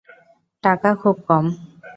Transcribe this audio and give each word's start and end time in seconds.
টাকা 0.63 0.89
খুব 1.01 1.15
কম। 1.27 1.45